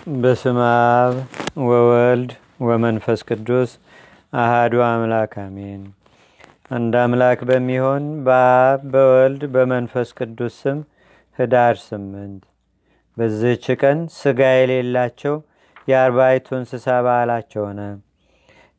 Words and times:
በስመ 0.00 0.58
አብ 0.66 1.14
ወወልድ 1.64 2.30
ወመንፈስ 2.60 3.20
ቅዱስ 3.28 3.70
አሃዱ 4.32 4.74
አምላክ 4.86 5.32
አሜን። 5.42 5.82
አንድ 6.70 6.94
አምላክ 7.00 7.40
በሚሆን 7.48 8.04
በአብ 8.26 8.80
በወልድ 8.92 9.42
በመንፈስ 9.54 10.08
ቅዱስ 10.18 10.56
ስም 10.62 10.78
ህዳር 11.38 11.76
ስምንት 11.84 12.42
በዚህች 13.16 13.66
ቀን 13.80 14.00
ስጋ 14.16 14.40
የሌላቸው 14.54 15.36
የአርባይቱ 15.88 16.48
እንስሳ 16.58 16.98
በዓላቸው 17.06 17.64
ሆነ። 17.66 17.80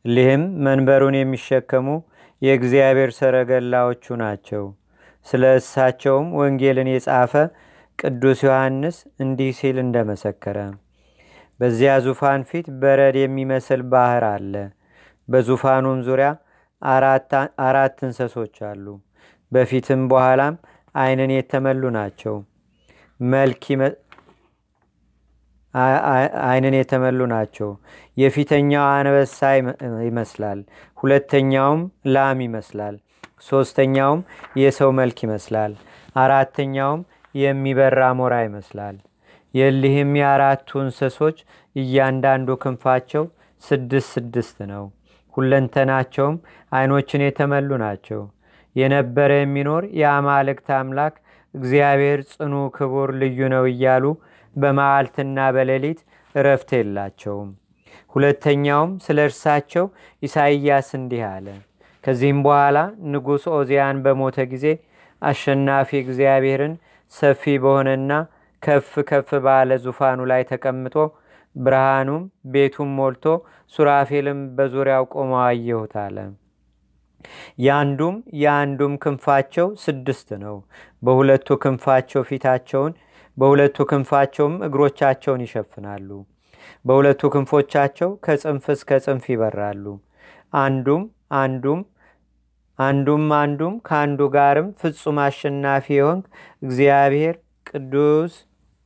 እሊህም 0.06 0.46
መንበሩን 0.66 1.18
የሚሸከሙ 1.20 1.88
የእግዚአብሔር 2.42 3.12
ሰረገላዎቹ 3.18 4.16
ናቸው። 4.22 4.64
ስለ 5.26 5.56
እሳቸውም 5.58 6.30
ወንጌልን 6.40 6.90
የጻፈ 6.92 7.34
ቅዱስ 8.00 8.40
ዮሐንስ 8.48 8.96
እንዲህ 9.20 9.52
ሲል 9.60 9.78
እንደመሰከረ 9.84 10.58
በዚያ 11.62 11.92
ዙፋን 12.06 12.42
ፊት 12.50 12.68
በረድ 12.82 13.16
የሚመስል 13.20 13.82
ባህር 13.92 14.24
አለ። 14.30 14.54
በዙፋኑም 15.28 16.00
ዙሪያ 16.08 16.30
አራት 17.62 17.98
እንሰሶች 18.04 18.56
አሉ። 18.70 18.86
በፊትም 19.52 20.02
በኋላም 20.12 20.56
አይንን 20.96 21.32
የተመሉ 21.36 21.84
ናቸው። 21.98 22.36
አይንን 26.46 26.76
የተመሉ 26.78 27.20
ናቸው። 27.34 27.70
የፊተኛው 28.18 28.86
አንበሳ 28.94 29.40
ይመስላል፣ 30.08 30.60
ሁለተኛውም 30.98 31.82
ላም 32.16 32.40
ይመስላል፣ 32.46 32.96
ሶስተኛውም 33.48 34.20
የሰው 34.62 34.92
መልክ 35.00 35.20
ይመስላል፣ 35.26 35.74
አራተኛውም 36.16 37.02
የሚበራ 37.36 38.02
ሞራ 38.20 38.34
ይመስላል። 38.48 38.98
የሊህም 39.54 40.12
የአራቱ 40.20 40.70
እንስሶች 40.84 41.38
እያንዳንዱ 41.76 42.50
ክንፋቸው 42.64 43.24
ስድስት 43.64 44.10
ስድስት 44.16 44.58
ነው። 44.72 44.84
ሁለንተናቸውም 45.34 46.36
አይኖችን 46.72 47.26
የተመሉ 47.26 47.70
ናቸው። 47.84 48.22
የነበረ 48.76 49.32
የሚኖር 49.40 49.84
የአማልክት 50.00 50.68
አምላክ 50.78 51.16
እግዚአብሔር 51.54 52.20
ጽኑ 52.32 52.54
ክቡር 52.76 53.10
ልዩ 53.22 53.40
ነው 53.54 53.66
እያሉ 53.72 54.06
በመዓልትና 54.56 55.38
በሌሊት 55.56 56.00
እረፍት 56.36 56.70
የላቸውም። 56.78 57.50
ሁለተኛውም 58.16 58.92
ስለ 59.06 59.20
እርሳቸው 59.28 59.86
ኢሳይያስ 60.24 60.90
እንዲህ 61.00 61.24
አለ። 61.30 61.48
ከዚህም 62.04 62.40
በኋላ 62.46 62.78
ንጉሥ 63.12 63.44
ኦዚያን 63.58 63.98
በሞተ 64.06 64.38
ጊዜ 64.54 64.66
አሸናፊ 65.22 65.90
እግዚአብሔርን 66.04 66.74
ሰፊ 67.14 67.44
በሆነና 67.64 68.12
ከፍ 68.64 68.90
ከፍ 69.10 69.30
ባለ 69.46 69.78
ዙፋኑ 69.84 70.20
ላይ 70.32 70.42
ተቀምጦ 70.52 70.96
ብርሃኑም 71.56 72.24
ቤቱም 72.52 72.90
ሞልቶ 72.98 73.26
ሱራፌልም 73.74 74.40
በዙሪያው 74.58 75.06
ቆመው 75.14 75.42
አየሁት 75.46 75.94
አለ። 76.04 76.18
የአንዱም 77.64 78.16
የአንዱም 78.42 78.94
ክንፋቸው 79.04 79.68
ስድስት 79.84 80.30
ነው። 80.44 80.56
በሁለቱ 81.02 81.58
ክንፋቸው 81.64 82.22
ፊታቸውን 82.30 82.94
በሁለቱ 83.38 83.78
ክንፋቸውም 83.92 84.56
እግሮቻቸውን 84.68 85.44
ይሸፍናሉ። 85.46 86.10
በሁለቱ 86.86 87.22
ክንፎቻቸው 87.34 88.10
ከጽንፍ 88.26 88.66
እስከ 88.76 89.00
ጽንፍ 89.06 89.26
ይበራሉ። 89.34 89.86
አንዱም 90.60 91.04
አንዱም 91.40 91.82
አንዱም 92.80 93.26
አንዱም 93.40 93.74
ከአንዱ 93.88 94.22
ጋርም 94.36 94.68
ፍጹም 94.82 95.18
አሸናፊ 95.26 95.86
የሆንክ 95.98 96.26
እግዚአብሔር 96.62 97.36
ቅዱስ 97.66 98.34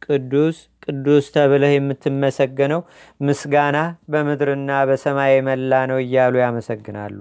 ቅዱስ 0.07 0.57
ቅዱስ 0.85 1.25
ተብለህ 1.35 1.71
የምትመሰገነው 1.73 2.81
ምስጋና 3.21 3.77
በምድርና 4.11 4.71
በሰማይ 4.89 5.31
የመላ 5.35 5.81
ነው 5.91 5.99
እያሉ 6.03 6.35
ያመሰግናሉ። 6.43 7.19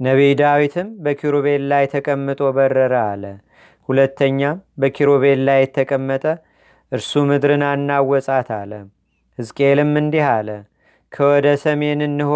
ነቢይ 0.00 0.32
ዳዊትም 0.40 0.88
በኪሩቤል 1.04 1.64
ላይ 1.72 1.84
ተቀምጦ 1.92 2.42
በረረ 2.56 2.94
አለ። 3.10 3.24
ሁለተኛም 3.88 4.58
በኪሩቤል 4.80 5.40
ላይ 5.48 5.60
የተቀመጠ 5.62 6.24
እርሱ 6.92 7.12
ምድርን 7.28 7.62
አናወጻት 7.68 8.50
አለ። 8.58 8.72
ሕዝቅኤልም 9.38 9.92
እንዲህ 10.00 10.26
አለ። 10.32 10.48
ከወደ 11.12 11.46
ሰሜን 11.62 12.00
እንሆ 12.06 12.32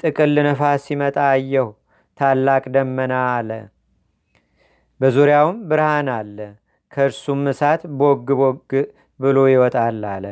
ጥቅል 0.00 0.36
ነፋስ 0.46 0.80
ሲመጣ 0.86 1.16
አየሁ፣ 1.30 1.66
ታላቅ 2.18 2.62
ደመና 2.74 3.14
አለ። 3.34 3.50
በዙሪያውም 5.00 5.58
ብርሃን 5.70 6.08
አለ፣ 6.14 6.38
ከእርሱም 6.92 7.42
እሳት 7.52 7.82
ቦግ 8.00 8.28
ቦግ 8.40 8.72
ብሎ 9.20 9.38
ይወጣል 9.52 10.02
አለ። 10.12 10.26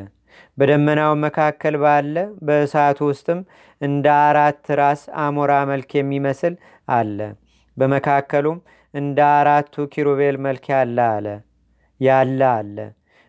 በደመናው 0.59 1.13
መካከል 1.25 1.75
ባለ 1.83 2.15
በእሳቱ 2.47 2.99
ውስጥም 3.11 3.41
እንደ 3.81 4.07
አራት 4.27 4.65
ራስ 4.81 5.03
አሞራ 5.25 5.53
መልክ 5.71 5.91
የሚመስል 5.99 6.55
አለ። 6.91 7.19
በመካከሉም 7.77 8.59
እንደ 8.95 9.19
አራቱ 9.39 9.87
ኪሩቤል 9.93 10.37
መልክ 10.47 10.65
ያለ 10.75 10.99
አለ 11.11 11.27
ያለ 12.01 12.41
አለ። 12.55 12.77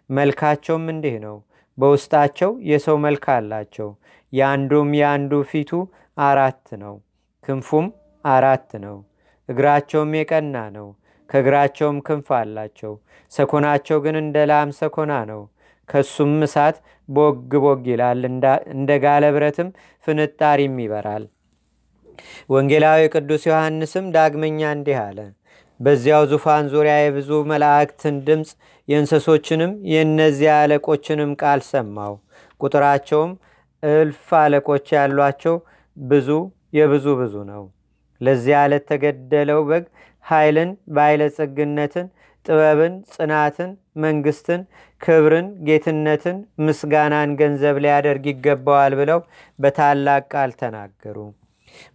መልካቸውም 0.10 0.86
እንዲህ 0.94 1.16
ነው። 1.26 1.38
በውስጣቸው 1.78 2.52
የሰው 2.70 2.98
መልክ 3.06 3.26
አላቸው። 3.34 3.90
የአንዱም 4.34 4.90
የአንዱ 5.00 5.34
ፊቱ 5.52 5.72
አራት 6.18 6.66
ነው፣ 6.84 6.96
ክንፉም 7.44 7.88
አራት 8.26 8.70
ነው። 8.86 8.98
እግራቸውም 9.50 10.12
የቀና 10.20 10.56
ነው። 10.78 10.88
ከእግራቸውም 11.30 11.98
ክንፍ 12.08 12.28
አላቸው። 12.38 12.94
ሰኮናቸው 13.32 13.98
ግን 14.06 14.16
እንደ 14.22 14.46
ላም 14.52 14.70
ሰኮና 14.80 15.14
ነው። 15.32 15.42
ከሱም 15.90 16.34
እሳት 16.46 16.78
ቦግ 17.10 17.54
ቦግ 17.64 17.84
ይላል፣ 17.92 18.22
እንደ 18.74 18.90
ጋለ 19.04 19.26
ብረትም 19.36 19.70
ፍንጣሪም 20.08 20.76
ይበራል። 20.84 21.26
ወንጌላዊ 22.50 23.02
ቅዱስ 23.16 23.44
ዮሐንስም 23.50 24.06
ዳግመኛ 24.16 24.62
እንዲህ 24.76 24.98
አለ። 25.04 25.20
በዚያው 25.80 26.24
ዙፋን 26.32 26.66
ዙሪያ 26.74 26.96
የብዙ 27.00 27.30
መላእክትን 27.52 28.16
ድምፅ 28.28 28.52
የእንስሶችንም 28.88 29.72
የእነዚያ 29.92 30.54
አለቆችንም 30.62 31.32
ቃል 31.42 31.62
ሰማው። 31.70 32.14
ቁጥራቸውም 32.62 33.32
እልፍ 33.84 34.30
አለቆች 34.42 34.86
ያሏቸው 34.98 35.56
ብዙ 35.98 36.30
የብዙ 36.78 37.08
ብዙ 37.20 37.36
ነው። 37.52 37.64
ለዚያ 38.22 38.60
ለተገደለው 38.72 39.60
በግ 39.70 39.84
ኃይልን፣ 40.28 40.70
ባይለጸግነትን፣ 40.96 42.08
ጥበብን፣ 42.46 42.94
ጽናትን፣ 43.14 43.72
መንግስትን፣ 43.98 44.62
ክብርን፣ 45.02 45.48
ጌትነትን፣ 45.68 46.38
ምስጋናን 46.66 47.32
ገንዘብ 47.42 47.76
ሊያደርግ 47.84 48.26
ይገባዋል 48.32 48.94
ብለው 49.00 49.20
በታላቅ 49.60 50.24
ቃል 50.34 50.54
ተናገሩ። 50.62 51.18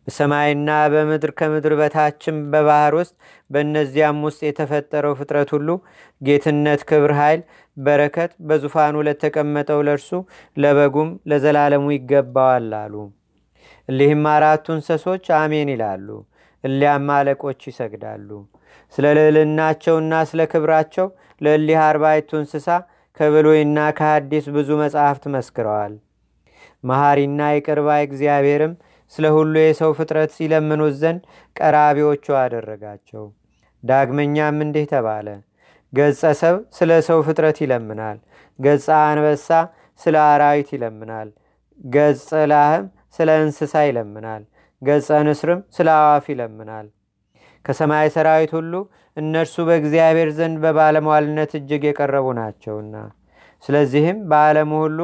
በሰማይና 0.05 0.71
በምድር 0.93 1.31
ከምድር 1.39 1.73
በታችም 1.81 2.37
በባህር 2.53 2.95
ውስጥ 2.99 3.15
በእነዚያም 3.51 4.19
ውስጥ 4.27 4.41
የተፈጠረው 4.47 5.15
ፍጥረት 5.21 5.51
ሁሉ 5.57 5.69
ጌትነት፣ 6.21 6.83
ክብር፣ 6.91 7.13
ኃይል፣ 7.21 7.41
በረከት 7.77 8.33
በዙፋኑ 8.49 8.97
ለተቀመጠው 9.09 9.81
ለእርሱ 9.89 10.11
ለበጉም 10.57 11.11
ለዘላለሙ 11.31 11.87
ይገባዋል 11.95 12.71
አሉ። 12.83 12.95
እሊህም 13.89 14.25
አራቱ 14.33 14.67
እንሰሶች 14.77 15.25
አሜን 15.39 15.71
ይላሉ። 15.75 16.09
እሊያም 16.65 17.09
አለቆች 17.15 17.61
ይሰግዳሉ። 17.71 18.29
ስለ 18.95 19.05
ልዕልናቸውና 19.19 20.15
ስለ 20.31 20.41
ክብራቸው 20.53 21.07
ለእሊህ 21.41 21.79
አርባይቱ 21.87 22.31
እንስሳ 22.41 22.69
ከብሉይና 23.21 23.79
ከሐዲስ 23.99 24.47
ብዙ 24.57 24.69
መጻሕፍት 24.83 25.25
መስክረዋል። 25.35 25.95
መሐሪና 26.85 27.41
የቅርባይ 27.53 28.03
እግዚአብሔርም 28.07 28.73
ስለ 29.13 29.27
ሁሉ 29.37 29.55
የሰው 29.63 29.91
ፍጥረት 29.99 30.31
ሲለምኑት 30.37 30.95
ዘንድ 31.03 31.23
ቀራቢዎቹ 31.57 32.27
አደረጋቸው። 32.43 33.25
ዳግመኛም 33.83 34.59
እንዲህ 34.65 34.87
ተባለ። 34.93 35.29
ገጸ 35.93 36.23
ሰብ 36.41 36.57
ስለ 36.77 36.91
ሰው 37.09 37.19
ፍጥረት 37.27 37.59
ይለምናል። 37.65 38.19
ገጸ 38.59 38.87
አንበሳ 39.03 39.49
ስለ 40.01 40.17
አራዊት 40.31 40.69
ይለምናል። 40.77 41.29
ገጸ 41.89 42.21
ላህም 42.53 42.85
ስለ 43.19 43.31
እንስሳ 43.43 43.75
ይለምናል። 43.89 44.43
ገጸ 44.83 45.09
ንስርም 45.27 45.61
ስለ 45.77 45.89
አዋፍ 45.99 46.27
ይለምናል። 46.33 46.87
ከሰማይ 47.65 48.09
ሰራዊት 48.15 48.53
ሁሉ 48.59 48.73
እነርሱ 49.17 49.55
በእግዚአብሔር 49.69 50.31
ዘንድ 50.39 50.57
በባለሟልነት 50.65 51.51
እጅግ 51.59 51.83
የቀረቡ 51.89 52.27
ናቸውና 52.39 52.95
ስለዚህም 53.65 54.19
በዓለሙ 54.31 54.71
ሁሉ 54.85 55.01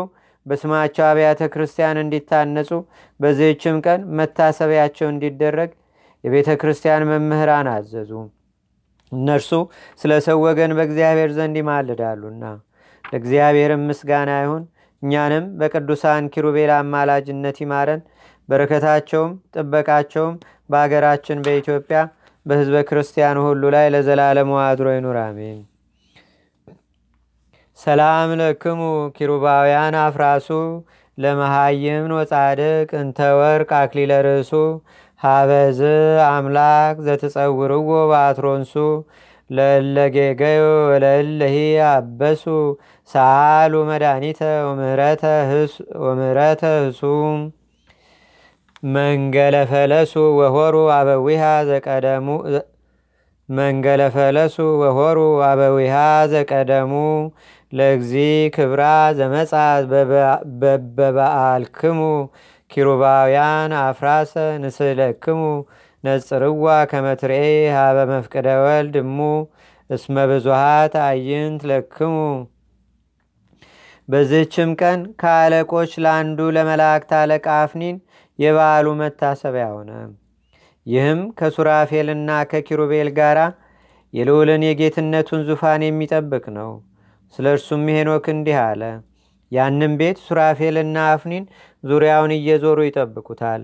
በስማቸው 0.46 1.04
አብያተ 1.08 1.42
ክርስቲያን 1.54 2.00
እንዲታነጹ 2.02 2.70
በዚህችም 3.20 3.76
ቀን 3.86 4.00
መታሰቢያቸው 4.19 5.06
እንዲደረግ 5.12 5.70
የቤተ 6.25 6.50
ክርስቲያን 6.60 7.06
መምህራን 7.10 7.69
አዘዙ። 7.75 8.10
እነርሱ 9.12 9.50
ስለ 10.00 10.12
ሰው 10.26 10.38
ወገን 10.46 10.72
በእግዚአብሔር 10.78 11.30
ዘንድ 11.36 11.56
ይማልዳሉና 11.60 12.44
ለእግዚአብሔርም 13.04 13.84
ምስጋና 13.90 14.30
ይሁን። 14.42 14.64
እኛንም 15.02 15.44
በቅዱሳን 15.58 16.25
ኪሩቤል 16.34 16.70
አማላጅነት 16.76 17.58
ይማረን። 17.64 18.00
በረከታቸውም 18.48 19.32
ጥበቃቸውም 19.54 20.34
በአገራችን 20.70 21.42
በኢትዮጵያ 21.46 21.98
በህዝበ 22.46 22.76
ክርስቲያኑ 22.88 23.38
ሁሉ 23.46 23.62
ላይ 23.74 23.86
ለዘላለሙ 23.94 24.50
አድሮ 24.64 24.86
ይኑር፣ 24.94 25.18
አሜን። 25.24 25.58
ሰላም 27.78 28.30
ለክሙ 28.40 28.80
ኪሩባውያን 29.16 29.96
አፍራሱ 30.04 30.48
ለመሃይምን 31.18 32.12
ወጻድቅ 32.16 32.88
እንተ 33.00 33.18
ወርቅ 33.38 33.70
አክሊለ 33.80 34.12
ርእሱ 34.26 34.52
ሃበዝ 35.20 35.80
አምላክ 36.28 36.96
ዘትጸውርዎ 37.06 37.78
በአትሮንሱ 38.10 38.74
ለለጌገዮ 39.50 40.62
ወለለሂ 40.90 41.56
አበሱ 41.90 42.44
ሰአሉ 43.10 43.74
መድኃኒተ 43.90 44.40
ወምህረተ 46.00 46.62
ህሱም 46.80 47.38
መንገለ 48.82 49.54
ፈለሱ 49.70 50.12
ወሆሩ 50.40 50.76
አበዊሃ 50.96 51.44
ዘቀደሙ 51.70 52.26
መንገለ 53.48 54.02
ፈለሱ 54.16 54.56
ወሆሩ 54.82 55.19
አበዊሃ 55.46 55.94
ዘቀደሙ 56.32 56.92
ለእግዚ 57.72 58.12
ክብራ 58.56 58.82
ዘመጻት 59.20 59.82
በበዓልክሙ 60.98 62.00
ኪሩባውያን 62.70 63.72
አፍራሰ 63.82 64.32
ንስለክሙ 64.62 65.40
ነጽርዋ 66.04 66.66
ከመትርኤ 66.90 67.44
ሃበ 67.76 67.98
መፍቅደ 68.12 68.48
ወልድ 68.64 68.96
እሙ 69.04 69.19
እስመ 69.90 70.26
ብዙሃት 70.30 70.94
አይንት 71.08 71.62
ለክሙ 71.70 72.14
በዝችም 74.08 74.70
ቀን 74.81 75.00
ከአለቆች 75.20 75.90
ለአንዱ 76.05 76.38
ለመላእክት 76.56 77.10
አለቃ 77.19 77.46
አፍኒን 77.58 77.96
የበዓሉ 78.38 78.87
መታሰቢያ 79.00 79.66
ሆነ። 79.72 79.90
ይህም 80.87 81.20
ከሱራፌልና 81.38 82.31
ከኪሩቤል 82.50 83.08
ጋር 83.19 83.38
የልዑልን 84.12 84.62
የጌትነቱን 84.66 85.40
ዙፋን 85.49 85.82
የሚጠብቅ 85.87 86.44
ነው። 86.58 86.70
ስለ 87.34 87.46
እርሱም 87.55 87.82
ሄኖክ 87.94 88.26
እንዲህ 88.34 88.58
አለ። 88.62 88.82
ያንም 89.52 89.93
ቤት 90.00 90.19
ሱራፌልና 90.25 90.99
አፍኒን 91.12 91.44
ዙሪያውን 91.84 92.32
እየዞሩ 92.37 92.78
ይጠብቁታል። 92.87 93.62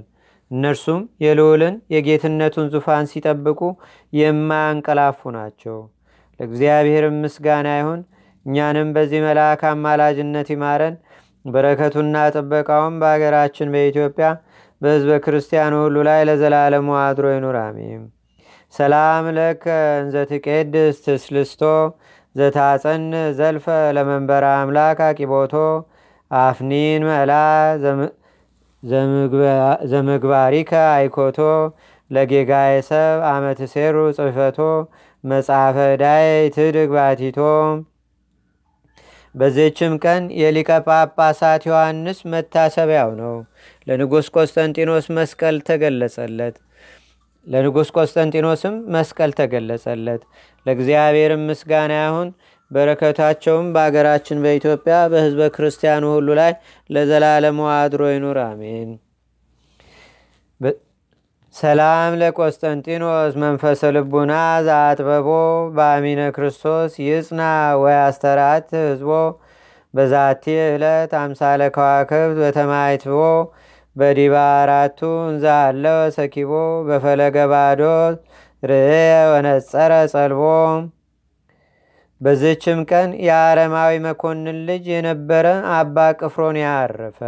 እነርሱም 0.50 1.02
የልዑልን 1.24 1.74
የጌትነቱን 1.94 2.66
ዙፋን 2.74 3.06
ሲጠብቁ 3.12 3.60
የማያንቀላፉ 4.12 5.30
ናቸው። 5.36 5.78
ለእግዚአብሔር 6.40 7.04
ምስጋና 7.16 7.68
ይሁን። 7.78 8.00
እኛንም 8.46 8.88
በዚህ 8.96 9.20
መልአክ 9.26 9.62
አማላጅነት 9.70 10.48
ይማረን። 10.54 10.96
በረከቱና 11.44 12.16
ጥበቃውም 12.34 12.94
በአገራችን 13.00 13.72
በኢትዮጵያ 13.74 14.26
በህዝበ 14.82 15.12
ክርስቲያኑ 15.24 15.74
ሁሉ 15.84 15.96
ላይ 16.08 16.20
ለዘላለሙ 16.28 16.88
አድሮ 17.02 17.26
ይኑር፣ 17.34 17.56
አሜን። 17.62 18.02
ሰላም 18.74 19.24
ለከ 19.36 19.64
እንዘ 20.00 20.14
ትቄድስ 20.30 20.96
ትስልስቶ 21.04 21.62
ዘታጸን 22.36 23.04
ዘልፈ 23.38 23.66
ለመንበረ 23.96 24.44
አምላክ 24.56 25.00
አቂቦቶ 25.08 25.54
አፍኒን 26.30 27.02
መላ 27.08 27.32
ዘምግባሪከ 29.92 30.72
አይኮቶ 30.94 31.38
ለጌጋየ 32.10 32.74
ሰብ 32.88 33.18
አመት 33.30 33.60
ሴሩ 33.72 33.96
ጽፈቶ 34.18 34.58
መጽሐፈ 35.24 35.76
ዳይ 36.02 36.26
ትድግ 36.56 36.90
ባቲቶ 36.96 37.38
በዚህችም 39.34 39.94
ቀን 40.04 40.22
የሊቀ 40.40 40.70
ጳጳሳት 40.86 41.62
ዮሐንስ 41.68 42.18
መታሰቢያው 42.32 43.10
ነው። 43.20 43.34
ለንጉሥ 43.86 44.26
ቆስጠንጢኖስ 44.36 45.06
መስቀል 45.16 45.56
ተገለጸለት። 45.68 46.56
ለንጉሥ 47.46 47.88
ቆስጠንጢኖስም 47.96 48.74
መስቀል 48.94 49.32
ተገለጸለት። 49.38 50.22
ለእግዚአብሔርም 50.66 51.42
ምስጋና 51.48 51.94
ይሁን። 52.02 52.28
በረከታቸውም 52.70 53.66
በአገራችን 53.74 54.38
በኢትዮጵያ 54.44 54.94
በህዝበ 55.12 55.48
ክርስቲያኑ 55.56 56.04
ሁሉ 56.14 56.28
ላይ 56.40 56.52
ለዘላለሙ 56.90 57.58
አድሮ 57.74 58.02
ይኑር፣ 58.12 58.38
አሜን። 58.44 58.90
ሰላም 61.54 62.12
ለቆስጠንጢኖስ 62.20 63.34
መንፈሰ 63.42 63.80
ልቡና 63.96 64.32
ዘአጥበቦ 64.66 65.28
በአሚነ 65.76 66.20
ክርስቶስ 66.36 66.92
ይጽና 67.04 67.42
ወይ 67.82 67.96
አስተራት 68.00 68.66
ህዝቦ 68.80 69.10
በዛቲ 69.94 70.44
ዕለት 70.66 71.12
አምሳለ 71.20 71.62
ከዋክብት 71.76 72.34
በተማይትቦ 72.40 73.20
በዲባ 73.96 74.34
አራቱ 74.56 75.00
አለወ 75.58 76.02
ሰኪቦ 76.16 76.52
በፈለገ 76.88 77.46
ባዶ 77.52 77.82
ርእየ 78.62 79.00
ወነጸረ 79.32 79.92
ጸልቦ 80.12 80.42
በዝችም 82.20 82.80
ቀን 82.90 83.10
የአረማዊ 83.26 83.94
መኮንን 84.04 84.60
ልጅ 84.68 84.86
የነበረ 84.92 85.46
አባ 85.78 85.96
ቅፍሮንያ 86.20 86.68
አረፈ። 86.82 87.20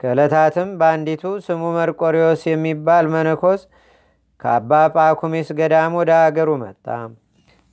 ከዕለታትም 0.00 0.68
በአንዲቱ 0.80 1.24
ስሙ 1.46 1.62
መርቆሪዎስ 1.76 2.42
የሚባል 2.48 3.04
መነኮስ 3.14 3.62
ከአባ 4.40 4.70
ጳኩሚስ 4.96 5.48
ገዳም 5.58 5.92
ወደ 6.00 6.12
አገሩ 6.24 6.50
መጣ። 6.62 6.86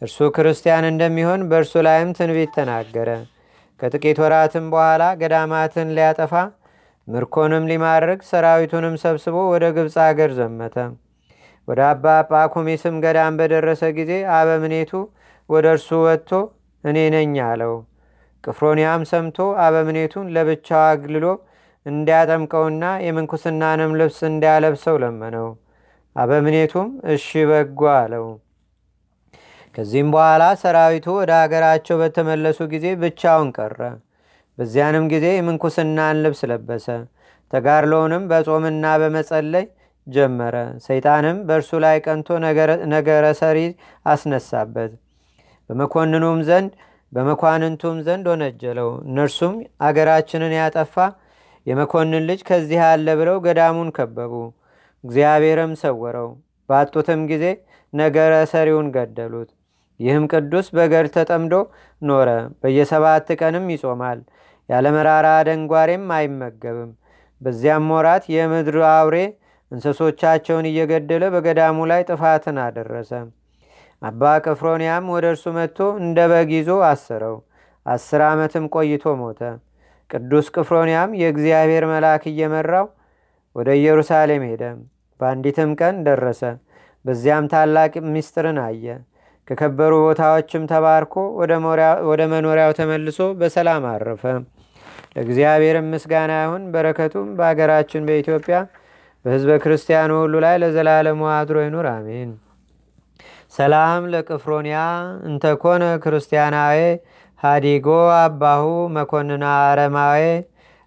እርሱ 0.02 0.18
ክርስቲያን 0.36 0.86
እንደሚሆን 0.90 1.42
በእርሱ 1.50 1.74
ላይም 1.88 2.10
ትንቢት 2.18 2.52
ተናገረ። 2.58 3.10
ከጥቂት 3.80 4.18
ወራትም 4.24 4.66
በኋላ 4.74 5.04
ገዳማትን 5.22 5.90
ሊያጠፋ 5.98 6.34
ምርኮንም 7.08 7.64
ሊማርክ 7.70 8.22
ሰራዊቱንም 8.30 8.96
ሰብስቦ 9.02 9.38
ወደ 9.54 9.66
ግብፅ 9.78 9.96
አገር 10.06 10.31
ዘመተ። 10.38 10.75
ወደ 11.68 11.80
አባ 11.90 12.06
ጳኩሚስም 12.31 12.96
ገዳም 13.04 13.34
በደረሰ 13.40 13.84
ጊዜ 13.98 14.12
አበምኔቱ 14.38 14.92
ወደ 15.50 15.66
እርሱ 15.75 15.90
ወጥቶ 16.06 16.31
እኔ 16.84 16.98
ነኝ 17.16 17.36
አለው። 17.48 17.74
ቅፍሮንያም 18.44 19.04
ሰምቶ 19.12 19.38
አበምኔቱን 19.66 20.31
ለብቻው 20.36 20.81
አግልሎ 20.88 21.25
እንዲያጠምቀውና 21.86 22.86
የምንኩስናንም 23.06 23.92
ልብስ 24.00 24.20
እንዲያለብሰው 24.30 24.96
ለመነው። 25.04 25.48
አበምኔቱም 26.16 26.90
እሺ 27.14 27.28
በጎ 27.50 27.82
አለው። 27.96 28.26
ከዚህም 29.76 30.10
በኋላ 30.14 30.44
ሰራዊቱ 30.62 31.06
ወደ 31.20 31.32
አገራቸው 31.40 31.96
በተመለሱ 32.02 32.60
ጊዜ 32.74 32.86
ብቻውን 33.04 33.48
ቀረ። 33.58 33.80
በዚያንም 34.58 35.06
ጊዜ 35.14 35.26
የምንኩስናን 35.34 36.20
ልብስ 36.24 36.42
ለበሰ። 36.52 36.88
ተጋድሎውንም 37.54 38.24
በጾምና 38.30 38.86
በመጸለይ 39.02 39.66
ጀመረ። 40.08 40.56
ሰይጣንም 40.86 41.38
በእርሱ 41.48 41.72
ላይ 41.84 41.98
ቀንቶ 42.06 42.28
ነገረ 42.94 43.26
ሰሪ 43.42 43.60
አስነሳበት። 44.06 44.92
በመኮንኑም 45.70 46.40
ዘንድ 46.48 46.72
በመኳንንቱም 47.14 47.98
ዘንድ 48.06 48.26
ወነጀለው። 48.32 48.90
እነርሱም 49.08 49.56
አገራችንን 49.88 50.54
ያጠፋ 50.60 50.96
የመኮንን 51.65 52.24
ልጅ 52.29 52.39
ከዚህ 52.48 52.82
አለ 52.88 53.08
ብለው 53.20 53.38
ገዳሙን 53.46 53.89
ከበቡ። 53.98 54.34
እግዚአብሔርም 55.03 55.74
ሰወረው። 55.82 56.29
ባጡትም 56.70 57.22
ጊዜ 57.32 57.46
ነገረ 57.93 58.34
ሰሪውን 58.51 58.88
ገደሉት። 58.96 59.50
ይህም 60.00 60.24
ቅዱስ 60.32 60.67
በገድ 60.75 61.08
ተጠምዶ 61.15 61.53
ኖረ። 62.01 62.29
በየሰባት 62.62 63.27
ቀንም 63.39 63.65
ይጾማል። 63.74 64.20
ያለ 64.70 64.86
መራራ 64.96 65.27
ደንጓሬም 65.48 66.05
አይመገብም። 66.17 66.91
በዚያም 67.41 67.88
ወራት 67.93 68.25
የምድር 68.34 68.77
አውሬ 68.91 69.17
እንስሶቻቸውን 69.72 70.65
እየገደለ 70.70 71.24
በገዳሙ 71.34 71.77
ላይ 71.91 72.01
ጥፋትን 72.10 72.58
አደረሰ። 72.65 73.12
አባ 74.01 74.24
ቅፍሮንያም 74.46 75.05
ወደ 75.13 75.25
እርሱ 75.34 75.46
መጥቶ 75.58 75.89
እንደ 76.01 76.20
በግ 76.32 76.50
ይዞ 76.58 76.70
አስረው። 76.89 77.36
አስር 77.86 78.22
ዓመትም 78.27 78.65
ቆይቶ 78.75 79.05
ሞተ። 79.22 79.41
ቅዱስ 80.13 80.48
ቅፍሮንያም 80.55 81.12
የእግዚአብሔር 81.20 81.86
መልአክ 81.91 82.24
እየመራው 82.32 82.86
ወደ 83.55 83.70
ኢየሩሳሌም 83.79 84.43
ሄደ። 84.50 84.63
በአንዲትም 85.20 85.72
ቀን 85.79 85.96
ደረሰ። 86.08 86.41
በዚያም 87.05 87.46
ታላቅ 87.53 87.93
ምስጢርን 88.13 88.60
አየ። 88.63 88.86
ከከበሩ 89.48 89.93
ቦታዎችም 90.05 90.63
ተባርኮ 90.72 91.15
ወደ 92.10 92.22
መኖሪያው 92.34 92.72
ተመልሶ 92.77 93.20
በሰላም 93.39 93.86
አረፈ። 93.91 94.24
ለእግዚአብሔርም 95.15 95.89
ምስጋና 95.93 96.34
ይሁን። 96.43 96.63
በረከቱም 96.74 97.27
በአገራችን 97.39 98.05
በኢትዮጵያ 98.08 98.58
በህዝበ 99.25 99.51
ክርስቲያኑ 99.63 100.12
ሁሉ 100.22 100.36
ላይ 100.46 100.55
ለዘላለሙ 100.63 101.22
አድሮ 101.34 101.58
ይኑር፣ 101.65 101.88
አሜን። 101.91 102.32
ሰላም 103.53 104.03
ለቅፍሮንያ 104.13 104.77
እንተኮነ 105.27 105.84
ክርስቲያናዌ 106.03 106.77
ሃዲጎ 107.44 107.88
አባሁ 108.18 108.66
መኮንና 108.96 109.46
አረማዌ 109.64 110.22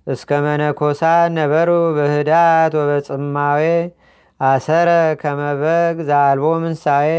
እስከ 0.06 0.30
መነኮሳ 0.44 1.02
ነበሩ 1.34 1.68
በህዳት 1.96 2.74
ወበጽማዌ 2.78 3.62
አሰረ 4.40 4.90
ከመበግ 5.20 5.96
ዛልቦ 6.08 6.46
ምንሳዌ 6.62 7.10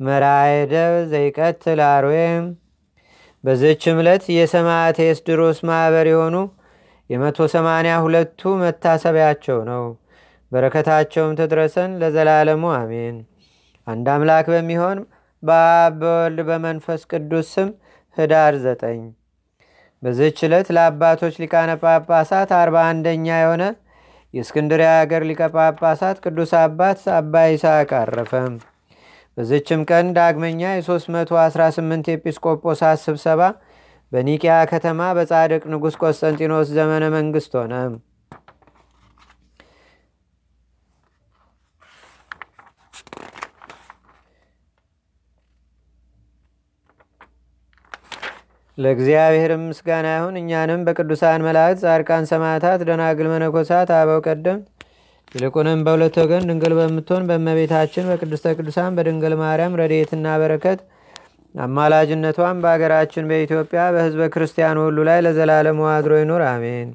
መራየደብ 0.00 0.94
ዘይቀትል 1.12 1.80
አርዌ 1.88 2.16
በዝችም 3.44 3.98
ዕለት 4.02 4.24
የሰማዕት 4.36 4.98
ኤስድሮስ 5.04 5.58
ማኅበር 5.68 6.06
የሆኑ 6.12 6.36
የመቶ 7.10 7.38
ሰማንያ 7.52 7.94
ሁለቱ 8.04 8.52
መታሰቢያቸው 8.62 9.58
ነው። 9.70 9.84
በረከታቸውም 10.52 11.36
ትድረሰን 11.38 11.90
ለዘላለሙ 12.00 12.64
አሜን። 12.76 13.16
አንድ 13.86 14.06
አምላክ 14.14 14.46
በሚሆን 14.52 14.98
በአብ 15.42 15.94
በወልድ 16.00 16.38
በመንፈስ 16.48 17.00
ቅዱስ 17.10 17.48
ስም 17.54 17.68
ህዳር 18.16 18.54
ዘጠኝ 18.62 19.00
በዚህች 20.02 20.38
ዕለት 20.46 20.68
ለአባቶች 20.76 21.34
ሊቃነ 21.42 21.70
ጳጳሳት 21.82 22.50
አርባ 22.58 22.76
አንደኛ 22.88 23.26
የሆነ 23.38 23.64
የእስክንድሪያ 24.34 24.88
ሀገር 24.96 25.22
ሊቀ 25.28 25.42
ጳጳሳት 25.54 26.16
ቅዱስ 26.24 26.50
አባት 26.60 27.02
አባ 27.16 27.44
ይስሐቅ 27.48 27.90
አረፈ። 28.00 28.32
በዚችም 29.36 29.80
ቀን 29.90 30.06
ዳግመኛ 30.16 30.62
የ318 30.74 32.10
ኤጲስቆጶሳት 32.14 33.00
ስብሰባ 33.04 33.40
በኒቅያ 34.12 34.56
ከተማ 34.70 35.00
በጻድቅ 35.16 35.62
ንጉሥ 35.72 35.96
ቆስጠንጢኖስ 36.02 36.68
ዘመነ 36.76 37.04
መንግሥት 37.16 37.54
ሆነ። 37.60 37.74
ለእግዚአብሔርም 48.78 49.62
ምስጋና 49.68 50.06
ይሁን። 50.16 50.34
እኛንም 50.40 50.80
በቅዱሳን 50.86 51.44
መላእክት፣ 51.46 51.78
ጻድቃን፣ 51.84 52.24
ሰማዕታት፣ 52.30 52.80
ደናግል፣ 52.88 53.28
መነኮሳት፣ 53.32 53.90
አበው 53.98 54.20
ቀደም 54.26 54.58
ይልቁንም 55.34 55.80
በሁለት 55.86 56.16
ወገን 56.22 56.44
ድንግል 56.48 56.74
በምትሆን 56.78 57.24
በእመቤታችን 57.28 58.08
በቅድስተ 58.10 58.52
ቅዱሳን 58.58 58.94
በድንግል 58.96 59.34
ማርያም 59.40 59.78
ረድኤትና 59.80 60.26
በረከት 60.42 60.80
አማላጅነቷን 61.54 62.60
በአገራችን 62.62 63.28
በኢትዮጵያ 63.30 63.82
በሕዝበ 63.94 64.24
ክርስቲያን 64.34 64.80
ሁሉ 64.82 64.98
ላይ 65.08 65.18
ለዘላለሙ 65.26 65.80
አድሮ 65.92 66.12
ይኑር፣ 66.20 66.42
አሜን። 66.50 66.88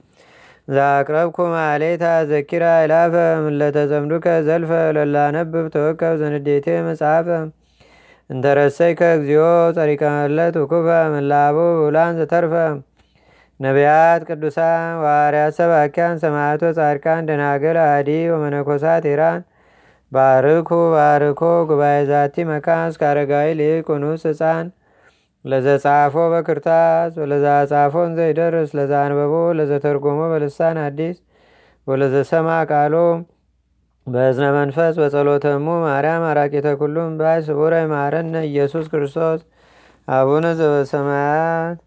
ዛቅረብኩ 0.68 1.38
ማሌታ 1.54 2.04
ዘኪራ 2.30 2.66
ይላፈ 2.84 3.14
ምለተጸምዱከ 3.46 4.28
ዘልፈ 4.48 4.72
ለላነብብ 4.98 5.66
ተወከብ 5.76 6.14
ዘንዴቴ 6.22 6.68
መጽሐፈ 6.88 7.28
እንተረሰይ 8.32 8.92
ከእግዚኦ 9.00 9.46
ጸሪቀ 9.78 10.02
መለት 10.16 10.56
ውኩፈ 10.62 10.86
ምላቡ 11.14 11.58
ብውላን 11.78 12.18
ዘተርፈ። 12.20 12.54
ነቢያት 13.60 14.22
ቅዱሳን 14.30 14.94
ዋርያት 15.04 15.54
ሰባኪያን 15.58 16.22
ሰማዕቶ 16.24 16.64
ጻድቃን 16.78 17.26
ደናገል 17.30 17.78
አዲ 17.86 18.10
ወመነኮሳት 18.34 19.06
ኢራን። 19.12 19.42
ባርኩ 20.12 20.70
ባርኮ 20.94 21.42
ጉባኤ 21.70 21.98
ዛቲ 22.10 22.46
መካን 22.50 22.88
እስከ 22.92 23.04
አረጋዊ 23.10 23.50
ሊቁኑስ 23.60 24.24
ህፃን 24.30 24.66
ለዘጻፎ 25.46 26.16
በክርታስ 26.34 27.14
ወለዛ 27.22 27.46
ጻፎን 27.72 28.10
ዘይደርስ 28.18 28.72
ለዛ 28.78 28.94
አንበቦ 29.06 29.36
ለዘተርጎሞ 29.60 30.20
በልሳን 30.34 30.80
አዲስ። 30.84 31.18
ወለዘሰማ 31.88 32.50
ቃሎ 32.72 32.96
በእዝነ 34.12 34.46
መንፈስ 34.58 34.94
በጸሎተሙ 35.02 35.66
ማርያም 35.84 36.24
አራቂተ 36.30 36.68
ኩሉም 36.80 37.12
ባይ 37.20 37.40
ስቡረ 37.48 37.74
ማረነ 37.92 38.36
ኢየሱስ 38.50 38.86
ክርስቶስ 38.94 39.42
አቡነ 40.08 40.46
ዘበሰማያት 40.60 41.78